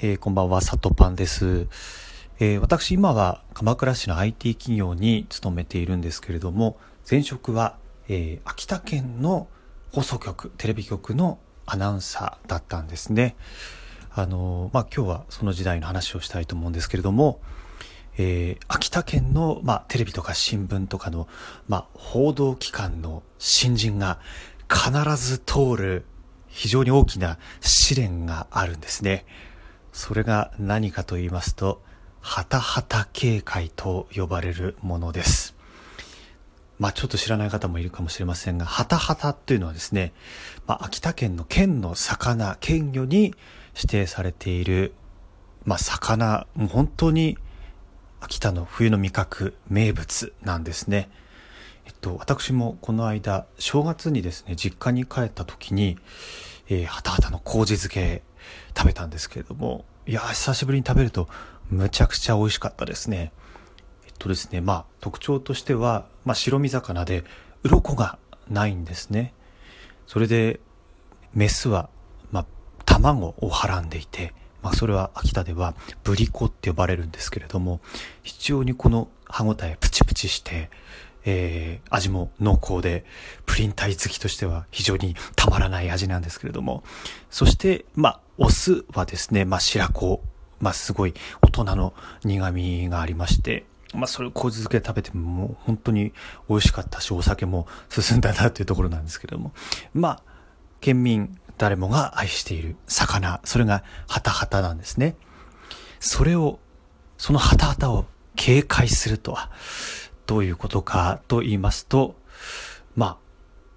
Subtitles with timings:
[0.00, 1.68] えー、こんばんは、佐藤パンです。
[2.40, 6.76] えー、私、今は鎌倉市の IT 企業に勤めているんですけれども、
[7.08, 7.76] 前職は、
[8.08, 9.46] えー、秋田県の
[9.92, 13.36] 放送局、テレビ局のアナウンサーだったんですね。
[14.12, 17.40] あのまあ、今日はその時代の話をしたいと思うんですけれども、
[18.18, 21.28] えー、秋田県の、まあ、テレビとか新聞とかの、
[21.68, 24.18] まあ、報道機関の新人が
[24.68, 26.04] 必ず通る
[26.48, 29.24] 非常に大きな試練があるんですね。
[29.94, 31.80] それが何かと言いますと、
[32.20, 35.54] ハタハタ警戒と呼ばれるものです。
[36.80, 40.12] まあちょっと知らない方もいるかもしれませんが、ハタハタっていうのはですね、
[40.66, 43.36] まあ秋田県の県の魚、県魚に
[43.76, 44.94] 指定されている、
[45.64, 47.38] まあ魚、もう本当に
[48.20, 51.08] 秋田の冬の味覚、名物なんですね。
[51.86, 55.98] えっと、私もこの間、正月にですね、実家に帰った時に、
[56.68, 58.22] えー、はたはたの麹漬け
[58.76, 61.28] 食べたんですけれども、いや、久しぶりに食べると、
[61.70, 63.32] むちゃくちゃ美味しかったですね。
[64.06, 67.24] えっとですね、まあ、特徴としては、まあ、白身魚で、
[67.62, 69.32] 鱗がないんですね。
[70.06, 70.60] それで、
[71.32, 71.88] メスは、
[72.30, 72.46] まあ、
[72.84, 77.80] 卵をはらんでいて、まあ、それは秋田ではブリコって呼ばれるんですけれども、
[78.22, 80.70] 非常にこの歯ごたえプチプチして、
[81.24, 83.04] えー、味も濃厚で、
[83.46, 86.84] プリン体好きとしては非常にたまらない味なんですけれども、
[87.30, 90.22] そして、まあ、お酢はですね、まあ、白子、
[90.60, 93.64] まあ、すごい大人の苦味がありまして、
[93.94, 96.12] まあ、それを麹漬けで食べてももう本当に
[96.48, 99.52] 美味しかったし、お酒も進んだなというところなんですけれども、
[99.92, 100.22] まあ、
[100.80, 105.16] 県民誰もが愛している魚、それがハタハタなんですね。
[106.00, 106.58] それを、
[107.16, 109.50] そのハタハタを警戒するとは、
[110.26, 112.14] どういうことかと言いますと、
[112.96, 113.16] まあ、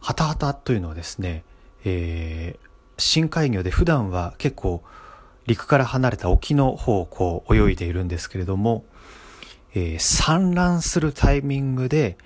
[0.00, 1.44] ハタハタというのはですね、
[1.84, 4.82] えー、深海魚で普段は結構
[5.46, 8.84] 陸から離れた沖の方をこう泳いでいるんですけれども、
[9.74, 12.16] えー、産卵するタイミングで、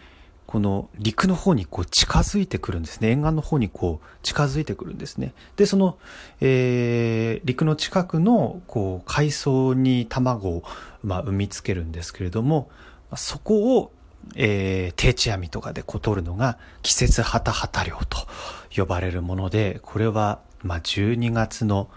[0.46, 3.10] この陸の方にこう近づいてくるんですね。
[3.10, 5.34] 沿岸の方にこう近づいてくるんですね。
[5.56, 5.98] で、その、
[6.40, 10.62] えー、陸の近くのこう海藻に卵を、
[11.02, 12.70] まあ、産みつけるんですけれども、
[13.16, 13.92] そこを
[14.34, 18.26] えー、定置網とかでこ取るのが季節ハタハタ漁と
[18.74, 21.88] 呼ばれるもので、これは、まあ、12月の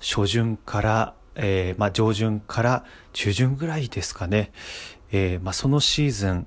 [0.00, 4.52] 初旬から、えー、まあ、上旬から中旬ぐらいですかね。
[5.10, 6.46] えー、まあ、そのシーズン、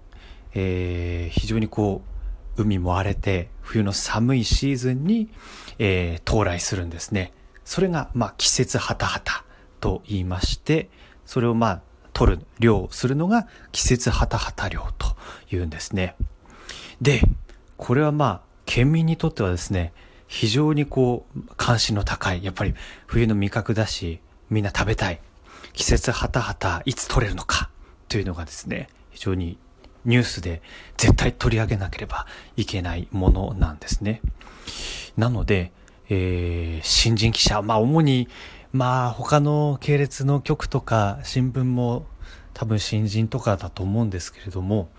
[0.53, 2.01] えー、非常にこ
[2.57, 5.29] う、海も荒れて、冬の寒いシーズンに、
[5.79, 7.33] えー、到来するんですね。
[7.63, 9.45] それが、まあ、季節ハタハタ
[9.79, 10.89] と言いまして、
[11.25, 11.81] それをまあ、
[12.13, 15.15] 取る、漁するのが季節ハタハタ漁と
[15.49, 16.15] 言うんですね。
[17.01, 17.21] で、
[17.77, 19.93] これはまあ、県民にとってはですね、
[20.27, 22.73] 非常にこう、関心の高い、やっぱり
[23.07, 25.19] 冬の味覚だし、みんな食べたい。
[25.73, 27.69] 季節ハタハタいつ取れるのか
[28.09, 29.57] というのがですね、非常に
[30.05, 30.61] ニュースで
[30.97, 34.21] 絶対取り上げなければいけないものなんですね。
[35.17, 35.71] なので、
[36.09, 38.27] えー、新人記者、まあ主に
[38.73, 42.05] まあ他の系列の局とか新聞も
[42.53, 44.89] 多分新人とかだと思うんですけれども、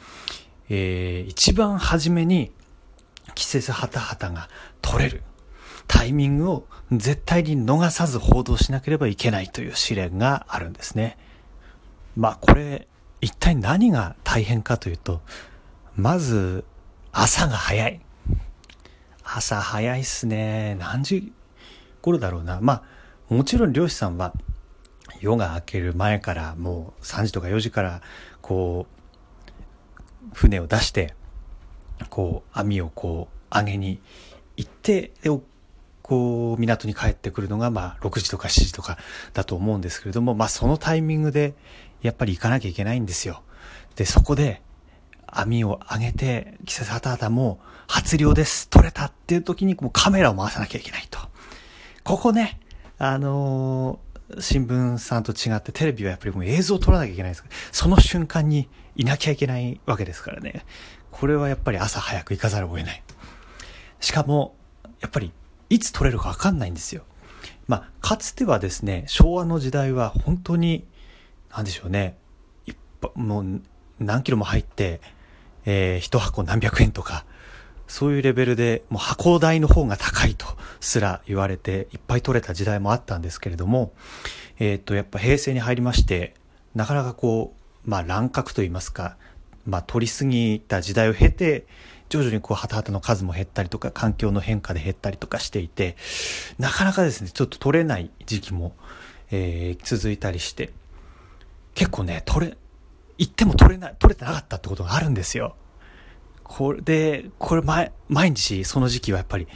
[0.68, 2.52] えー、一番初めに
[3.34, 4.48] 季節ハタハタが
[4.80, 5.22] 取れる
[5.86, 11.16] タイミングを絶対に逃さず報道しなければいけないという試練があるんですね。
[12.16, 12.86] まあこれ
[13.20, 15.22] 一体何が大変かというと、
[15.96, 16.64] まず
[17.12, 18.00] 朝が早い。
[19.24, 20.76] 朝早いっすね。
[20.78, 21.32] 何時
[22.00, 22.60] 頃だろうな。
[22.60, 22.82] まあ
[23.32, 24.34] もちろん漁師さんは
[25.20, 28.02] 夜が明ける前からもう3時とか4時から
[28.42, 31.14] こう船を出して
[32.10, 34.00] こう網をこう上げに
[34.56, 35.30] 行ってで
[36.02, 38.98] こう港に帰ってくるのがまあ6時とか7時とか
[39.32, 41.54] だと思うんですけれどもまあそのタイミングで
[42.02, 43.42] やっぱり行かなきゃいけないんですよ。
[43.96, 44.60] でそこで
[45.26, 51.18] 網を上げて季節はたはたもう初漁です取れたっていう時にもうカメラを回さなきゃいけないと。
[52.04, 52.58] ここね
[53.04, 57.42] あのー、新聞さんと違ってテレビはやっぱりもう映像を撮らなきゃいけないです
[57.72, 60.64] その瞬間にいなきゃいけないわけですからね。
[61.10, 63.02] これはやっぱり朝早く行かざるを得ない。
[63.98, 64.54] しかも、
[65.00, 65.32] やっぱり
[65.68, 67.02] いつ撮れるかわかんないんですよ。
[67.66, 70.86] まあ、かつてはですね、昭和の時代は本当に、
[71.50, 72.16] なんでしょうね、
[73.16, 73.62] もう
[73.98, 75.00] 何キロも入って、
[75.64, 77.24] えー、一箱何百円とか、
[77.92, 80.46] そういうレベルで、もう箱代の方が高いと
[80.80, 83.92] すら言われて、いっぱい取れた時代もあったんですけれども、
[84.58, 86.32] えっ、と、やっぱ平成に入りまして、
[86.74, 87.54] なかなかこ
[87.86, 89.18] う、まあ乱獲といいますか、
[89.66, 91.66] まあ取りすぎた時代を経て、
[92.08, 95.96] 徐々にこう、ハタハタの数も減ったりとか、環境の変化で減ったりとかしていて、
[96.58, 98.74] なかなかですね、ちょっと取れない時期も、
[99.30, 100.72] えー、続いたりして、
[101.74, 102.56] 結構ね、取れ、
[103.18, 105.56] 行っても取れない、取れてなかったってことがあるんですよ。
[106.54, 109.48] これで、これ毎、毎日その時期はやっぱり、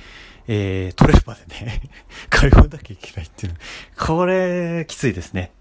[0.48, 1.82] えー、取れるまでね、
[2.30, 3.54] 通わなきゃいけないっていう。
[3.98, 5.52] これ、きついですね。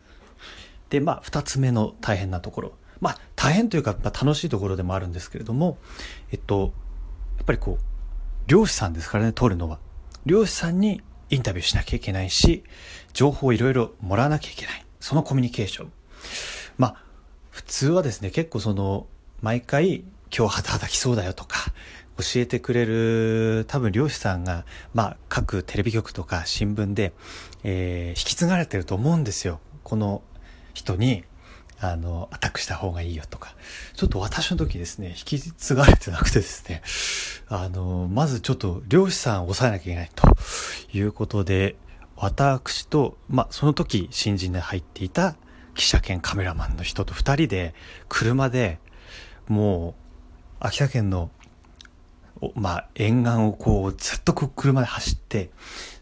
[0.90, 2.74] で、まあ、二つ目の大変なところ。
[3.02, 5.78] まあ、大変というか、まあ、楽しいところでもあるんですけれども、
[6.32, 6.72] えっと、
[7.36, 7.84] やっぱりこう、
[8.48, 9.80] 漁師さんですからね、取るのは。
[10.26, 12.64] 漁師さんにインタビューしなきゃいけないし、
[13.12, 14.86] 情報をいろいろもらわなきゃいけない。
[15.02, 15.92] そのコミュニケーション。
[16.78, 16.96] まあ、
[17.52, 19.08] 普通はですね、結構その、
[19.42, 20.06] 毎回、
[20.38, 21.60] 今日はたきそうだよとか、
[22.18, 27.14] 教えてくれる多分漁師さんが、まあ、各テレビ局とか新聞で、
[27.64, 29.62] えー、引き継がれてると思うんですよ。
[29.84, 30.22] この
[30.74, 31.24] 人に、
[31.80, 33.56] あの、アタックした方がいいよとか。
[33.96, 36.82] ちょっと私の時ですね、引き継がれてなくてですね、
[37.48, 40.28] あの、まずちょっと漁師さんを抑えなきゃいけないと
[40.92, 41.78] いうことで、
[42.18, 45.38] 私と、まあ、その時新人で入っていた
[45.76, 47.74] 記者兼カメラマンの人と二人で、
[48.10, 48.80] 車で、
[49.48, 50.05] もう、
[50.60, 51.32] 秋田県の、
[52.56, 55.50] まあ、沿岸をこう、ずっとこう車で走って、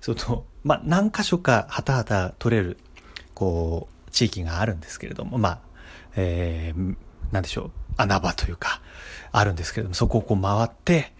[0.02, 2.78] その、まあ、何箇所かはたはた取れる、
[3.34, 5.60] こう、地域があるんですけれども、まあ、
[6.16, 6.96] えー、
[7.32, 8.82] なんでしょう、穴場というか、
[9.32, 11.14] あるんですけれども、そこをこう回って、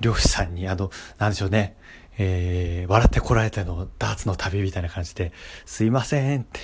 [0.00, 1.76] 漁師さんに、あの、なんでしょうね、
[2.18, 5.32] えー、笑ってこられてのダーツの旅みたいな感じで、
[5.64, 6.60] すいませんって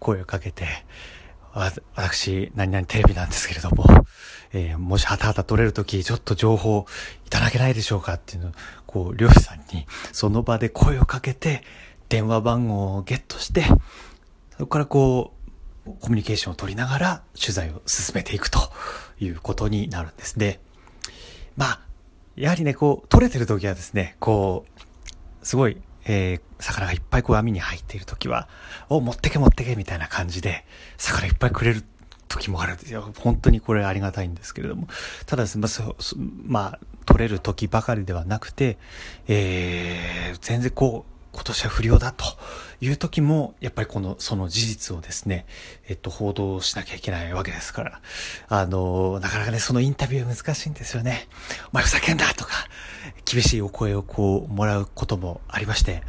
[0.00, 0.66] 声をかけて、
[1.58, 3.84] 私、何々テレビなんですけれども、
[4.52, 6.86] えー、もしはたはた撮れるとき、ちょっと情報
[7.26, 8.52] いただけないでしょうかっていうのを、
[8.86, 11.62] こう、漁師さんにその場で声をかけて、
[12.08, 13.64] 電話番号をゲットして、
[14.56, 15.34] そこからこ
[15.84, 18.60] う、コミュニケーションを取りながら取材を進めていくと
[19.18, 20.60] いうことになるんですね。
[21.56, 21.80] まあ、
[22.36, 24.64] やはりね、こう、取れてる時はですね、こ
[25.42, 25.78] う、すごい、
[26.08, 28.48] えー、魚がいっぱいこう網に入っている時は、
[28.88, 30.64] お、持ってけ持ってけみたいな感じで、
[30.96, 31.84] 魚いっぱいくれる
[32.28, 33.12] 時もあるんですよ。
[33.18, 34.88] 本当にこれありがたいんですけれども。
[35.26, 35.66] ただですね、
[36.44, 38.78] まあ、取れる時ばかりではなくて、
[39.28, 42.24] えー、全然こう、今年は不良だと
[42.80, 45.46] いう時も、やっぱりこの、その事実をですね、
[45.86, 48.00] えっと、報道しなきゃいけないわけですから、
[48.48, 51.28] あの、なかなかね、そのインタビュー難しいんですよね。
[51.72, 52.50] お前ふざけんなとか、
[53.24, 56.02] 厳しいお声をこう、もらうこともありまして、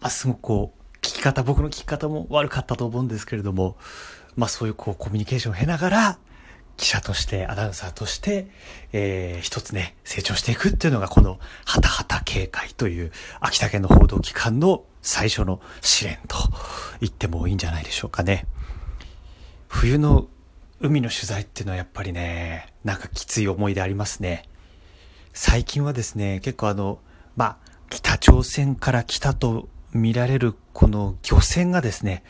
[0.00, 3.76] まあ、すごくこう、聞き方、僕の聞き方も悪かったと思うんですけれども、
[4.36, 6.18] まあそういうこう、コミュニケーションを経ながら、
[6.76, 8.48] 記者として、アナウンサーとして、
[8.92, 16.36] えー、一つね、成長していくっていうのがこの、はたはた警戒という、秋田県の報道機関の最初の試練と
[17.00, 18.46] 言ってもいいんじゃないでしょうかね。
[19.68, 20.28] 冬の
[20.80, 24.48] 海の取材っていうのはやっぱりね、なんかきつい思い出ありますね。
[25.32, 26.98] 最近はですね、結構あの、
[27.36, 27.56] まあ、
[27.90, 32.24] 北朝鮮から来たと見られるこの漁船がですね、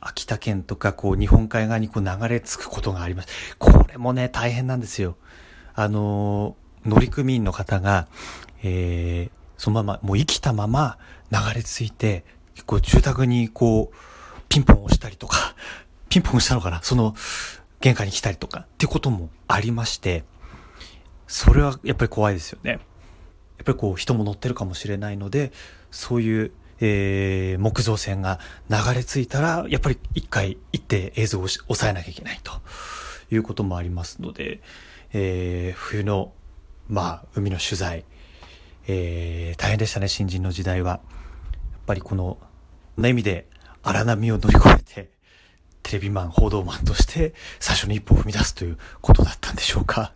[0.00, 3.56] 秋田県とかこう日本海側にこう流れ着くことがあります。
[3.58, 5.16] これもね、大変なんですよ。
[5.74, 8.06] あの、乗組員の方が、
[8.62, 10.98] えー、そのまま、もう生きたまま
[11.30, 12.24] 流れ着いて、
[12.54, 13.96] 結構住宅にこう、
[14.48, 15.54] ピンポン押したりとか、
[16.08, 16.80] ピンポン押したのかな？
[16.82, 17.14] その、
[17.80, 20.24] 玄関に来たりとかってこともありまして、
[21.26, 22.72] それはやっぱり怖いですよね。
[22.72, 22.80] やっ
[23.64, 25.52] ぱりこう人も乗ってるかもしれないので、
[25.90, 32.52] そういうえー、木造船が流れ着いたら、やっぱり一回行って映像を抑えなきゃいけないと
[33.30, 34.60] いうこともありますので、
[35.12, 36.32] えー、冬の、
[36.88, 38.04] まあ、海の取材、
[38.88, 40.90] えー、大変でしたね、新人の時代は。
[40.90, 41.00] やっ
[41.86, 42.38] ぱりこの、
[42.96, 43.46] な意味で
[43.82, 45.10] 荒波を乗り越えて、
[45.82, 50.12] テレビマン、報道マンとして最初に一歩を踏み出すということだったんでしょうか。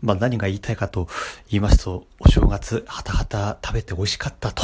[0.00, 1.08] まあ何が言いたいかと
[1.50, 4.62] 言いますと、お正月、はたはた食べて美味しかったと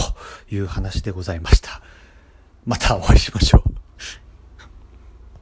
[0.50, 1.82] いう話でございました。
[2.64, 3.73] またお会いしましょう。